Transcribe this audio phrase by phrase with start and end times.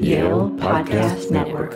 [0.00, 1.74] Yale Podcast Network.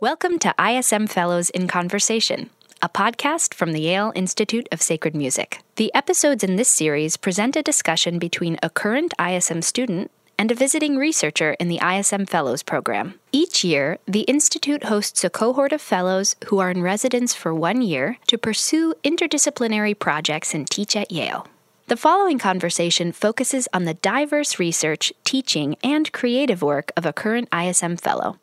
[0.00, 2.50] Welcome to ISM Fellows in Conversation,
[2.82, 5.60] a podcast from the Yale Institute of Sacred Music.
[5.76, 10.54] The episodes in this series present a discussion between a current ISM student and a
[10.54, 13.14] visiting researcher in the ISM Fellows program.
[13.32, 17.82] Each year, the Institute hosts a cohort of fellows who are in residence for one
[17.82, 21.46] year to pursue interdisciplinary projects and teach at Yale.
[21.88, 27.48] The following conversation focuses on the diverse research, teaching, and creative work of a current
[27.54, 28.40] ISM Fellow.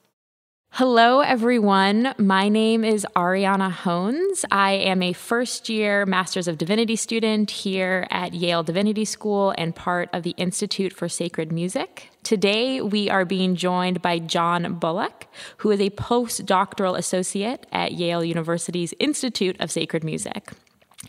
[0.72, 2.16] Hello, everyone.
[2.18, 4.46] My name is Ariana Hones.
[4.50, 9.76] I am a first year Masters of Divinity student here at Yale Divinity School and
[9.76, 12.12] part of the Institute for Sacred Music.
[12.24, 18.24] Today, we are being joined by Jon Bullock, who is a postdoctoral associate at Yale
[18.24, 20.54] University's Institute of Sacred Music.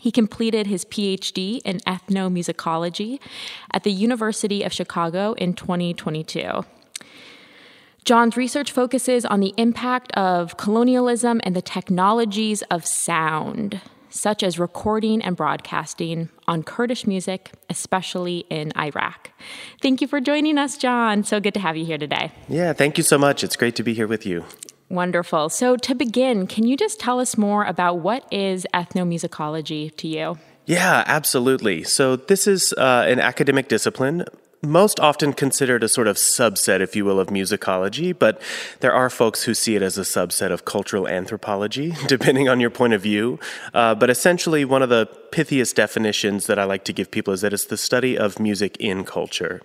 [0.05, 3.19] He completed his PhD in ethnomusicology
[3.71, 6.63] at the University of Chicago in 2022.
[8.03, 13.81] Jon's research focuses on the impact of colonialism and the technologies of sound,
[14.11, 19.31] such as recording and broadcasting, on Kurdish music, especially in Iraq.
[19.81, 21.23] Thank you for joining us, Jon.
[21.23, 22.31] So good to have you here today.
[22.47, 23.43] Yeah, thank you so much.
[23.43, 24.45] It's great to be here with you.
[24.89, 25.49] Wonderful.
[25.49, 30.37] So, to begin, can you just tell us more about what is ethnomusicology to you?
[30.65, 31.83] Yeah, absolutely.
[31.83, 34.25] So, this is uh, an academic discipline
[34.65, 38.41] most often considered a sort of subset, if you will, of musicology, but
[38.79, 42.69] there are folks who see it as a subset of cultural anthropology, depending on your
[42.69, 43.39] point of view.
[43.73, 47.41] Uh, but essentially, one of the pithiest definitions that I like to give people is
[47.41, 49.61] that it's the study of music in culture.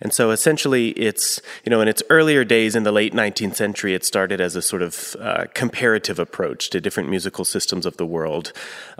[0.00, 3.94] And so essentially, it's, you know, in its earlier days in the late 19th century,
[3.94, 8.06] it started as a sort of uh, comparative approach to different musical systems of the
[8.06, 8.52] world,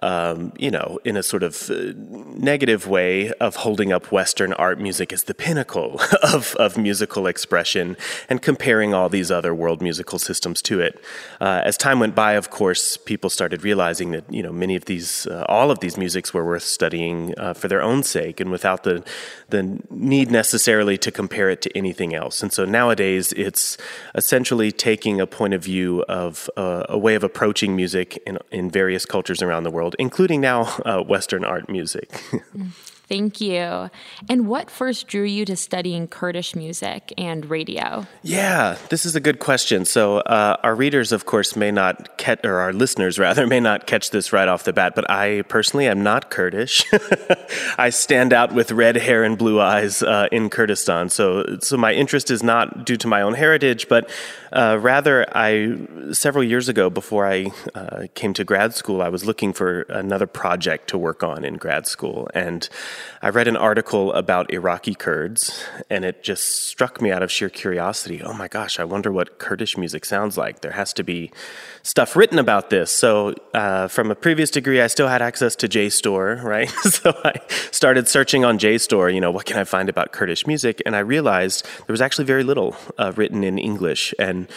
[0.02, 4.80] um, you know, in a sort of uh, negative way of holding up Western art
[4.80, 7.96] music as the pinnacle of, of musical expression
[8.28, 11.02] and comparing all these other world musical systems to it.
[11.40, 14.86] Uh, as time went by, of course, people started realizing that, you know, many of
[14.86, 18.50] these, uh, all of these musics were worth studying uh, for their own sake and
[18.50, 19.04] without the,
[19.50, 22.42] the need necessarily to compare it to anything else.
[22.42, 23.76] And so nowadays, it's
[24.14, 28.70] essentially taking a point of view of uh, a way of approaching music in, in
[28.70, 32.22] various cultures around the world, including now uh, Western art music.
[33.08, 33.88] Thank you.
[34.28, 38.04] And what first drew you to studying Kurdish music and radio?
[38.22, 39.84] Yeah, this is a good question.
[39.84, 43.86] So, uh, our readers, of course, may not catch, or our listeners rather, may not
[43.86, 46.84] catch this right off the bat, but I personally am not Kurdish.
[47.78, 51.08] I stand out with red hair and blue eyes uh, in Kurdistan.
[51.08, 54.10] So, so, my interest is not due to my own heritage, but
[54.52, 55.76] uh, rather, I
[56.12, 60.26] several years ago, before I uh, came to grad school, I was looking for another
[60.26, 62.28] project to work on in grad school.
[62.34, 62.68] And
[63.22, 67.48] I read an article about Iraqi Kurds, and it just struck me out of sheer
[67.48, 68.22] curiosity.
[68.22, 70.60] Oh my gosh, I wonder what Kurdish music sounds like.
[70.60, 71.30] There has to be
[71.82, 72.90] stuff written about this.
[72.90, 76.70] So, uh, from a previous degree, I still had access to JSTOR, right?
[76.70, 77.34] so, I
[77.70, 80.82] started searching on JSTOR, you know, what can I find about Kurdish music?
[80.86, 84.14] And I realized there was actually very little uh, written in English.
[84.18, 84.48] And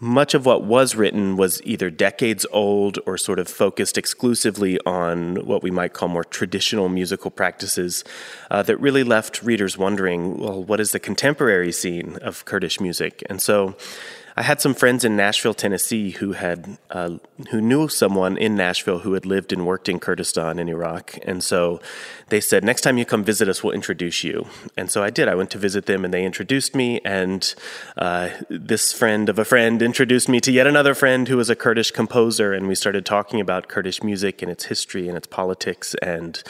[0.00, 5.36] much of what was written was either decades old or sort of focused exclusively on
[5.46, 8.02] what we might call more traditional musical practices
[8.50, 13.22] uh, that really left readers wondering well, what is the contemporary scene of Kurdish music?
[13.28, 13.76] And so
[14.40, 17.18] I had some friends in Nashville, Tennessee, who had uh,
[17.50, 21.44] who knew someone in Nashville who had lived and worked in Kurdistan in Iraq, and
[21.44, 21.78] so
[22.30, 24.46] they said, "Next time you come visit us, we'll introduce you."
[24.78, 25.28] And so I did.
[25.28, 27.02] I went to visit them, and they introduced me.
[27.04, 27.54] And
[27.98, 31.54] uh, this friend of a friend introduced me to yet another friend who was a
[31.54, 35.94] Kurdish composer, and we started talking about Kurdish music and its history and its politics
[36.00, 36.42] and.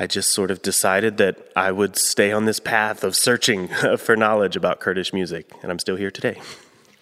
[0.00, 3.66] I just sort of decided that I would stay on this path of searching
[3.98, 6.40] for knowledge about Kurdish music, and I'm still here today.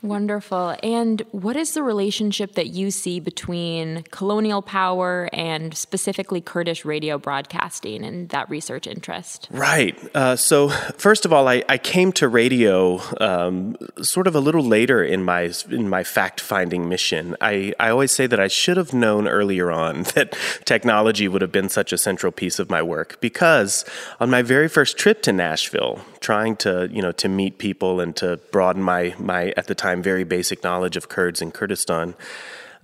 [0.02, 0.76] Wonderful.
[0.82, 7.16] And what is the relationship that you see between colonial power and specifically Kurdish radio
[7.18, 9.48] broadcasting and that research interest?
[9.50, 9.98] Right.
[10.14, 14.62] Uh, so, first of all, I, I came to radio um, sort of a little
[14.62, 17.34] later in my in my fact finding mission.
[17.40, 21.52] I, I always say that I should have known earlier on that technology would have
[21.52, 23.84] been such a central piece of my work because
[24.20, 28.14] on my very first trip to Nashville, trying to you know to meet people and
[28.16, 32.14] to broaden my my at the time time very basic knowledge of Kurds in Kurdistan,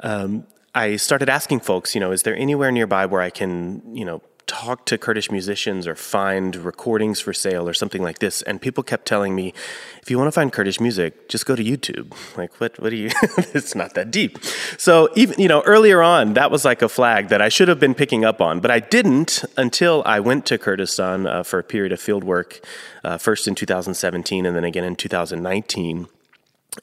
[0.01, 4.05] um, I started asking folks, you know, is there anywhere nearby where I can, you
[4.05, 8.61] know, talk to Kurdish musicians or find recordings for sale or something like this, and
[8.61, 9.55] people kept telling me,
[10.03, 12.13] if you want to find Kurdish music, just go to YouTube.
[12.37, 12.79] Like, what?
[12.81, 13.11] What do you?
[13.55, 14.39] it's not that deep.
[14.79, 17.81] So even you know earlier on, that was like a flag that I should have
[17.81, 21.65] been picking up on, but I didn't until I went to Kurdistan uh, for a
[21.65, 22.61] period of field work,
[23.05, 26.09] uh, first in 2017 and then again in 2019,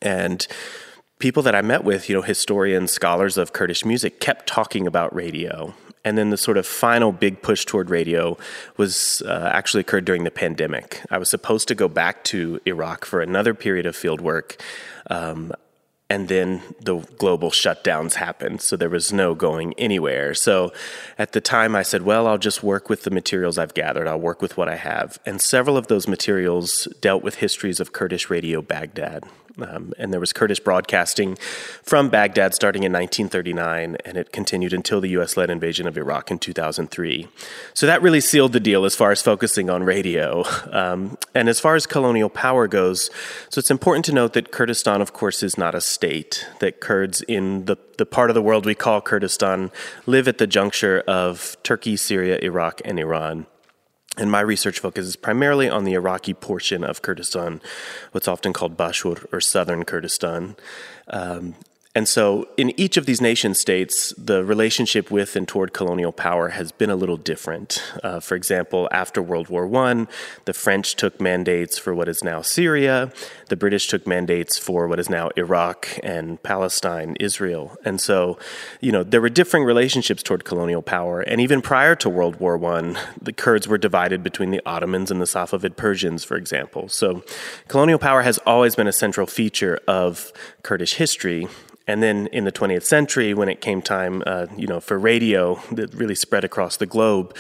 [0.01, 0.45] and
[1.19, 5.13] people that I met with, you know, historians, scholars of Kurdish music, kept talking about
[5.13, 5.74] radio
[6.06, 8.38] and then the sort of final big push toward radio
[8.77, 11.01] was uh, actually occurred during the pandemic.
[11.12, 14.62] I was supposed to go back to Iraq for another period of field work.
[15.09, 15.53] Um,
[16.12, 20.33] and then the global shutdowns happened, so there was no going anywhere.
[20.33, 20.74] So
[21.19, 24.19] at the time, I said, Well, I'll just work with the materials I've gathered, I'll
[24.19, 25.19] work with what I have.
[25.24, 29.25] And several of those materials dealt with histories of Kurdish radio Baghdad.
[29.63, 31.38] Um, and there was Kurdish broadcasting
[31.83, 35.38] from Baghdad starting in 1939, and it continued until the U.S.
[35.38, 37.27] led invasion of Iraq in 2003.
[37.73, 40.44] So that really sealed the deal as far as focusing on radio.
[40.71, 43.09] Um, and as far as colonial power goes,
[43.50, 47.21] so it's important to note that Kurdistan, of course, is not a state, that Kurds
[47.21, 49.71] in the, the part of the world we call Kurdistan
[50.06, 53.45] live at the juncture of Turkey, Syria, Iraq, and Iran.
[54.19, 57.62] And my research focuses primarily on the Iraqi portion of Kurdistan,
[58.12, 60.57] what's often called Bashur or southern Kurdistan.
[61.07, 61.56] Um,
[61.95, 66.50] and so, in each of these nation states, the relationship with and toward colonial power
[66.50, 67.81] has been a little different.
[68.03, 70.06] Uh, for example, after World War I,
[70.45, 73.12] the French took mandates for what is now Syria,
[73.47, 77.75] the British took mandates for what is now Iraq and Palestine, Israel.
[77.83, 78.38] And so,
[78.81, 81.21] you know, there were differing relationships toward colonial power.
[81.21, 85.19] And even prior to World War I, the Kurds were divided between the Ottomans and
[85.19, 86.88] the Safavid Persians, for example.
[86.88, 87.24] So,
[87.68, 90.31] colonial power has always been a central feature of
[90.62, 91.47] Kurdish history.
[91.89, 95.59] And then in the 20th century, when it came time, uh, you know, for radio
[95.71, 97.36] that really spread across the globe,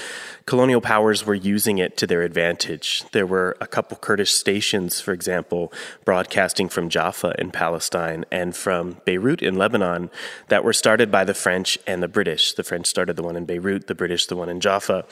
[0.47, 3.03] colonial powers were using it to their advantage.
[3.11, 5.71] There were a couple Kurdish stations, for example,
[6.03, 10.09] broadcasting from Jaffa in Palestine and from Beirut in Lebanon
[10.47, 12.53] that were started by the French and the British.
[12.53, 15.05] The French started the one in Beirut, the British the one in Jaffa,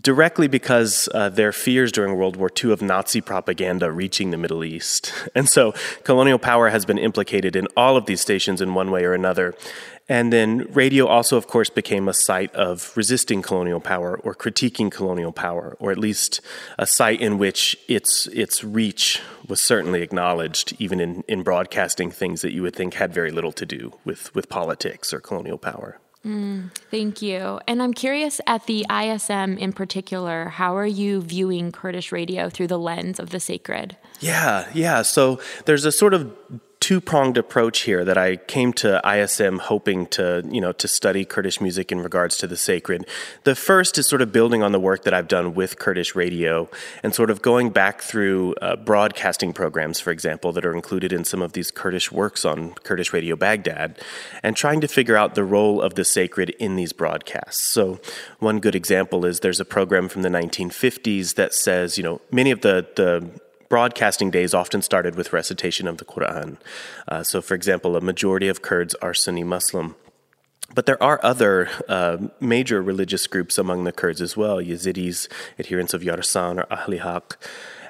[0.00, 4.62] directly because uh, their fears during World War II of Nazi propaganda reaching the Middle
[4.62, 5.12] East.
[5.34, 5.72] And so
[6.04, 9.54] colonial power has been implicated in all of these stations in one way or another.
[10.08, 14.90] And then radio also, of course, became a site of resisting colonial power or critiquing
[14.90, 16.40] colonial power, or at least
[16.80, 22.42] a site in which its its reach was certainly acknowledged, even in, in broadcasting things
[22.42, 26.00] that you would think had very little to do with, with politics or colonial power.
[26.24, 27.60] Mm, thank you.
[27.66, 32.66] And I'm curious at the ISM in particular, how are you viewing Kurdish radio through
[32.66, 33.96] the lens of the sacred?
[34.20, 35.02] Yeah, yeah.
[35.02, 36.30] So there's a sort of
[36.80, 41.26] two pronged approach here that I came to ISM hoping to, you know, to study
[41.26, 43.06] Kurdish music in regards to the sacred.
[43.44, 46.70] The first is sort of building on the work that I've done with Kurdish radio
[47.02, 51.24] and sort of going back through uh, broadcasting programs, for example, that are included in
[51.24, 54.00] some of these Kurdish works on Kurdish Radio Baghdad
[54.42, 57.62] and trying to figure out the role of the sacred in these broadcasts.
[57.62, 58.00] So,
[58.38, 62.50] one good example is there's a program from the 1950s that says, you know, many
[62.50, 63.30] of the, the
[63.70, 66.58] broadcasting days often started with recitation of the Quran.
[67.08, 69.94] Uh, so, for example, a majority of Kurds are Sunni Muslim.
[70.74, 75.28] But there are other uh, major religious groups among the Kurds as well Yazidis,
[75.58, 77.38] adherents of Yarsan or Ahli Haq.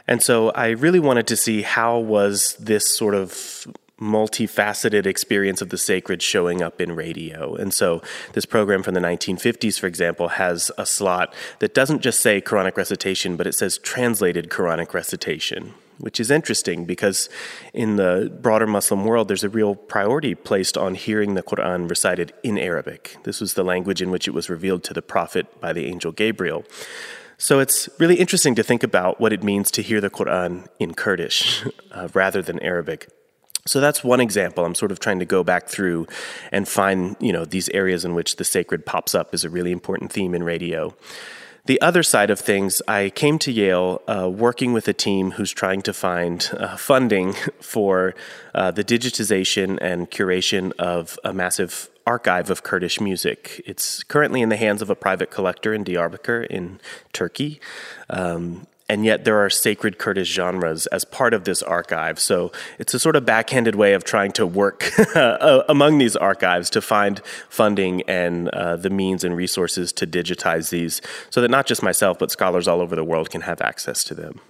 [0.06, 3.66] And so I really wanted to see how was this sort of
[4.00, 7.54] multifaceted experience of the sacred showing up in radio.
[7.54, 8.02] And so,
[8.32, 12.76] this program from the 1950s, for example, has a slot that doesn't just say Quranic
[12.76, 15.74] recitation, but it says translated Quranic recitation.
[15.98, 17.28] Which is interesting because
[17.74, 22.32] in the broader Muslim world, there's a real priority placed on hearing the Quran recited
[22.42, 23.18] in Arabic.
[23.24, 26.10] This was the language in which it was revealed to the prophet by the angel
[26.10, 26.64] Gabriel.
[27.36, 30.94] So it's really interesting to think about what it means to hear the Quran in
[30.94, 33.10] Kurdish uh, rather than Arabic.
[33.66, 34.64] So that's one example.
[34.64, 36.06] I'm sort of trying to go back through
[36.50, 39.72] and find, you know, these areas in which the sacred pops up is a really
[39.72, 40.94] important theme in radio.
[41.66, 45.52] The other side of things, I came to Yale uh, working with a team who's
[45.52, 48.14] trying to find uh, funding for
[48.54, 53.62] uh, the digitization and curation of a massive archive of Kurdish music.
[53.66, 56.80] It's currently in the hands of a private collector in Diyarbakir in
[57.12, 57.60] Turkey.
[58.08, 62.18] Um, and yet there are sacred Kurdish genres as part of this archive.
[62.18, 64.90] So it's a sort of backhanded way of trying to work
[65.68, 71.00] among these archives to find funding and uh, the means and resources to digitize these
[71.30, 74.14] so that not just myself, but scholars all over the world can have access to
[74.14, 74.40] them.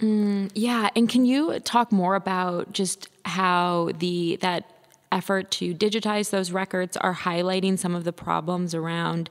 [0.00, 4.70] Mm, yeah, and can you talk more about just how the that
[5.10, 9.30] effort to digitize those records are highlighting some of the problems around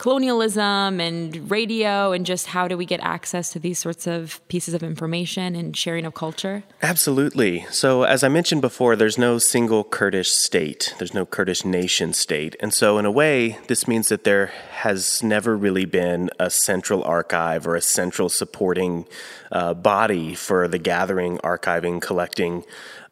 [0.00, 4.72] colonialism and radio and just how do we get access to these sorts of pieces
[4.72, 6.64] of information and sharing of culture?
[6.80, 7.66] Absolutely.
[7.70, 12.56] So, as I mentioned before, there's no single Kurdish state, there's no Kurdish nation state.
[12.60, 17.04] And so, in a way, this means that there has never really been a central
[17.04, 19.04] archive or a central supporting
[19.52, 22.64] uh, body for the gathering, archiving, collecting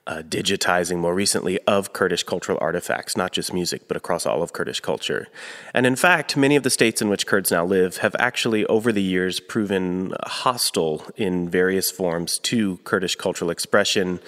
[0.08, 4.54] uh, digitizing more recently of Kurdish cultural artifacts, not just music, but across all of
[4.54, 5.28] Kurdish culture.
[5.74, 8.90] And in fact, many of the states in which Kurds now live have actually, over
[8.90, 14.20] the years, proven hostile in various forms to Kurdish cultural expression.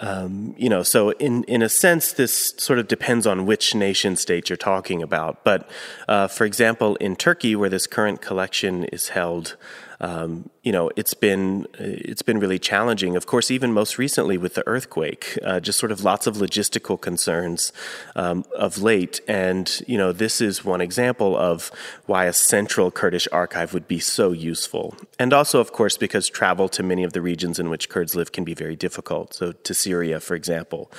[0.00, 4.16] Um, you know, so in, in a sense, this sort of depends on which nation
[4.16, 5.44] state you're talking about.
[5.44, 5.68] But
[6.08, 9.56] uh, for example, in Turkey, where this current collection is held,
[10.00, 13.16] um, you know, it's been it's been really challenging.
[13.16, 17.00] Of course, even most recently with the earthquake, uh, just sort of lots of logistical
[17.00, 17.72] concerns
[18.14, 19.20] um, of late.
[19.26, 21.72] And you know, this is one example of
[22.06, 24.94] why a central Kurdish archive would be so useful.
[25.18, 28.30] And also, of course, because travel to many of the regions in which Kurds live
[28.30, 29.34] can be very difficult.
[29.34, 30.92] So, to Syria, for example.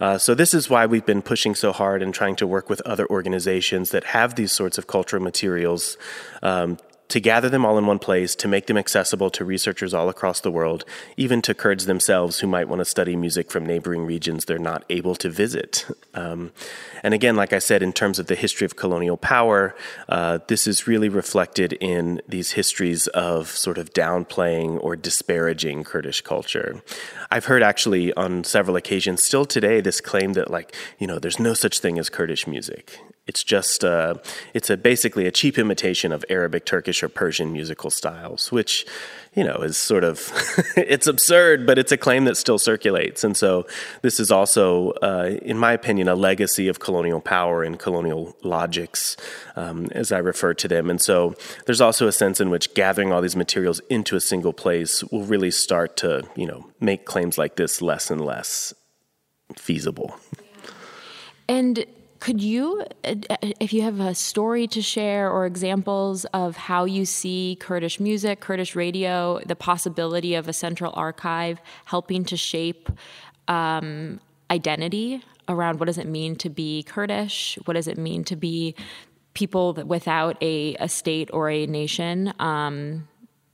[0.00, 2.80] Uh, so, this is why we've been pushing so hard and trying to work with
[2.82, 5.96] other organizations that have these sorts of cultural materials
[6.42, 10.08] um, to gather them all in one place, to make them accessible to researchers all
[10.08, 10.84] across the world,
[11.16, 14.84] even to Kurds themselves who might want to study music from neighboring regions they're not
[14.90, 15.86] able to visit.
[16.16, 16.52] Um,
[17.02, 19.74] and again, like I said, in terms of the history of colonial power,
[20.08, 26.20] uh, this is really reflected in these histories of sort of downplaying or disparaging Kurdish
[26.20, 26.82] culture.
[27.32, 31.40] I've heard actually on several occasions, still today, this claim that, like, you know, there's
[31.40, 33.00] no such thing as Kurdish music.
[33.26, 34.14] It's just uh,
[34.52, 38.84] it's a basically a cheap imitation of Arabic, Turkish, or Persian musical styles, which
[39.34, 40.30] you know is sort of
[40.76, 43.24] it's absurd, but it's a claim that still circulates.
[43.24, 43.66] And so
[44.02, 49.16] this is also, uh, in my opinion, a legacy of colonial power and colonial logics,
[49.56, 50.90] um, as I refer to them.
[50.90, 54.52] And so there's also a sense in which gathering all these materials into a single
[54.52, 58.74] place will really start to you know make claims like this less and less
[59.56, 60.14] feasible.
[61.48, 61.86] And
[62.24, 63.14] could you, uh,
[63.60, 68.40] if you have a story to share or examples of how you see Kurdish music,
[68.40, 72.88] Kurdish radio, the possibility of a central archive helping to shape
[73.46, 77.58] um, identity around what does it mean to be Kurdish?
[77.66, 78.74] What does it mean to be
[79.34, 82.32] people without a, a state or a nation?
[82.38, 83.06] Um,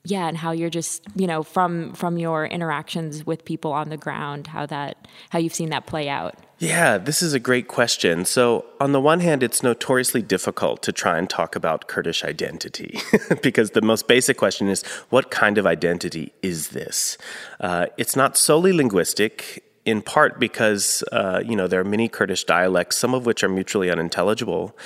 [0.05, 3.99] yeah and how you're just you know from from your interactions with people on the
[3.99, 8.25] ground how that how you've seen that play out yeah this is a great question.
[8.25, 13.01] So on the one hand it's notoriously difficult to try and talk about kurdish identity
[13.43, 17.19] because the most basic question is what kind of identity is this?
[17.59, 22.45] Uh, it's not solely linguistic in part because uh, you know there are many Kurdish
[22.45, 24.77] dialects, some of which are mutually unintelligible,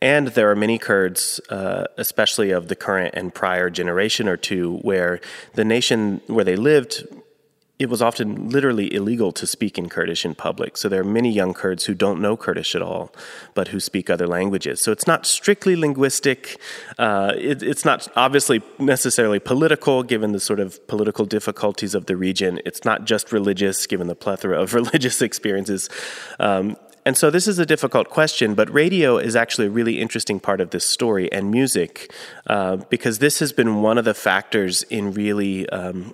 [0.00, 4.78] and there are many Kurds, uh, especially of the current and prior generation or two,
[4.78, 5.20] where
[5.54, 7.06] the nation where they lived,
[7.78, 10.76] it was often literally illegal to speak in Kurdish in public.
[10.76, 13.12] So there are many young Kurds who don't know Kurdish at all,
[13.54, 14.80] but who speak other languages.
[14.80, 16.60] So it's not strictly linguistic.
[16.98, 22.16] Uh, it, it's not obviously necessarily political, given the sort of political difficulties of the
[22.16, 22.60] region.
[22.64, 25.90] It's not just religious, given the plethora of religious experiences.
[26.38, 30.38] Um, and so this is a difficult question, but radio is actually a really interesting
[30.38, 32.12] part of this story and music,
[32.46, 36.12] uh, because this has been one of the factors in really um,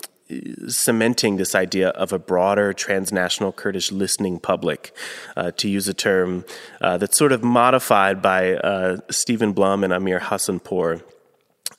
[0.69, 4.95] cementing this idea of a broader transnational Kurdish listening public,
[5.37, 6.45] uh, to use a term
[6.81, 11.03] uh, that's sort of modified by uh, Stephen Blum and Amir Hassanpour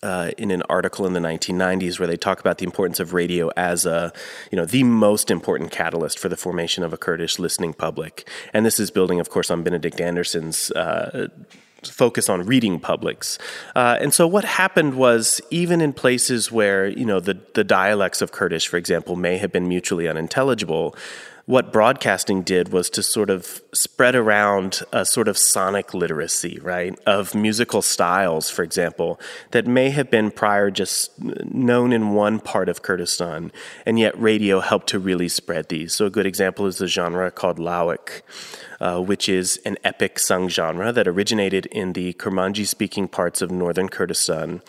[0.02, 3.50] uh, in an article in the 1990s where they talk about the importance of radio
[3.58, 4.14] as a,
[4.52, 8.28] you know, the most important catalyst for the formation of a Kurdish listening public.
[8.54, 10.72] And this is building, of course, on Benedict Anderson's.
[10.72, 11.28] Uh,
[11.84, 13.38] focus on reading publics.
[13.76, 18.22] Uh, and so what happened was even in places where, you know, the, the dialects
[18.22, 20.96] of Kurdish, for example, may have been mutually unintelligible,
[21.50, 26.96] what broadcasting did was to sort of spread around a sort of sonic literacy, right,
[27.08, 32.70] of musical styles, for example, that may have been prior just known in one part
[32.70, 33.52] of Kurdistan,
[33.84, 35.96] and yet radio helped to really spread these.
[35.96, 38.22] So a good example is the genre called Lawik.
[38.82, 43.52] Uh, which is an epic sung genre that originated in the Kurmanji speaking parts of
[43.52, 44.62] northern Kurdistan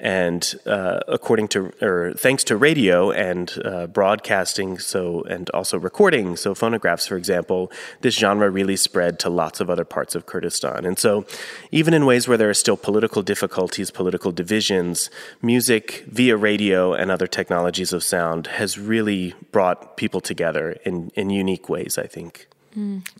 [0.00, 6.36] and uh, according to or thanks to radio and uh, broadcasting, so and also recording,
[6.36, 10.86] so phonographs, for example, this genre really spread to lots of other parts of Kurdistan.
[10.86, 11.26] And so,
[11.70, 15.10] even in ways where there are still political difficulties, political divisions,
[15.42, 21.30] music via radio and other technologies of sound has really brought people together in in
[21.30, 21.98] unique ways.
[21.98, 22.48] I think.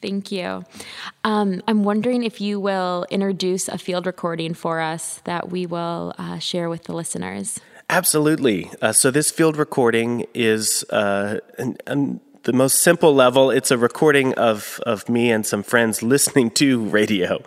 [0.00, 0.64] Thank you.
[1.24, 6.14] Um, I'm wondering if you will introduce a field recording for us that we will
[6.18, 7.58] uh, share with the listeners.
[7.88, 8.70] Absolutely.
[8.80, 13.76] Uh, so, this field recording is uh, an, an the most simple level, it's a
[13.76, 17.42] recording of, of me and some friends listening to radio.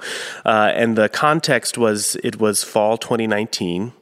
[0.46, 3.94] Uh, and the context was it was fall 2019.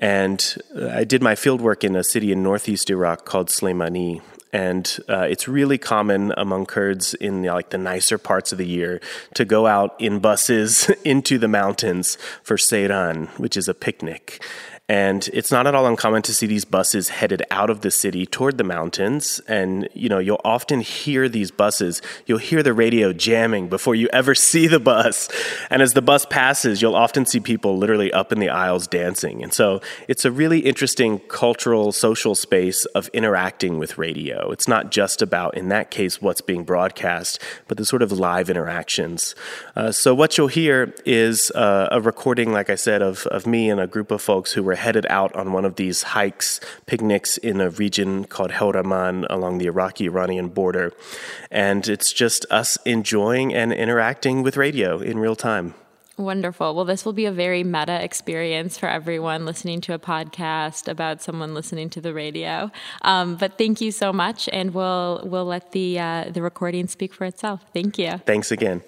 [0.00, 0.56] And
[0.90, 4.20] I did my field work in a city in northeast Iraq called Slemani.
[4.52, 8.66] And uh, it's really common among Kurds in the, like the nicer parts of the
[8.66, 9.00] year
[9.34, 14.42] to go out in buses into the mountains for Seyran, which is a picnic.
[14.90, 18.24] And it's not at all uncommon to see these buses headed out of the city
[18.24, 19.38] toward the mountains.
[19.46, 24.08] And, you know, you'll often hear these buses, you'll hear the radio jamming before you
[24.14, 25.28] ever see the bus.
[25.68, 29.42] And as the bus passes, you'll often see people literally up in the aisles dancing.
[29.42, 34.50] And so it's a really interesting cultural, social space of interacting with radio.
[34.52, 38.48] It's not just about, in that case, what's being broadcast, but the sort of live
[38.48, 39.34] interactions.
[39.76, 43.68] Uh, so what you'll hear is uh, a recording, like I said, of, of me
[43.68, 47.36] and a group of folks who were headed out on one of these hikes, picnics
[47.36, 50.92] in a region called Hewraman along the Iraqi Iranian border.
[51.50, 55.74] And it's just us enjoying and interacting with radio in real time.
[56.18, 56.74] Wonderful.
[56.74, 61.22] Well, this will be a very meta experience for everyone listening to a podcast about
[61.22, 62.72] someone listening to the radio.
[63.02, 67.14] Um, but thank you so much, and we'll we'll let the uh, the recording speak
[67.14, 67.64] for itself.
[67.72, 68.18] Thank you.
[68.26, 68.82] Thanks again.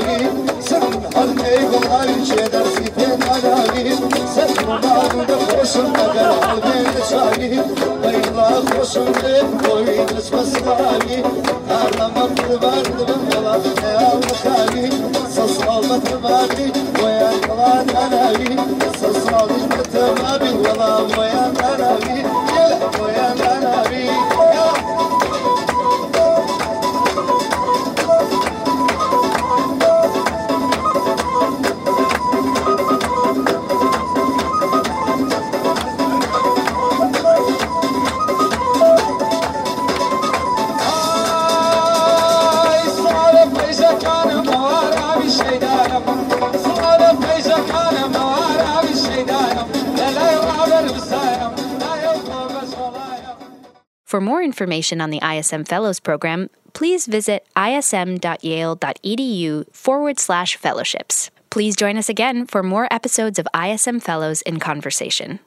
[0.00, 0.80] alalim Sen
[1.14, 3.98] halde kolay çedersin ben alalim
[4.34, 7.64] Sen babanı koşun ben halde çalim
[8.04, 11.24] Bayla koşun da boyun açmasın hali
[11.70, 12.84] Ağlamak yalan
[13.82, 14.90] ne almak hali
[15.34, 16.80] Sas almak vardı
[54.20, 58.14] For more information on the ISM Fellows Program, please visit ism.yale.edu
[59.74, 61.30] forward slash fellowships.
[61.48, 65.40] Please join us again for more episodes of ISM Fellows in Conversation.